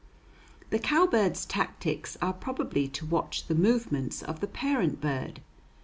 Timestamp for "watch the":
3.05-3.53